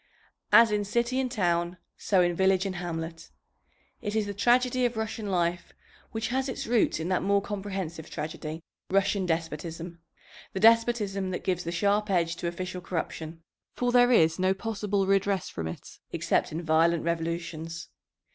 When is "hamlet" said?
2.77-3.29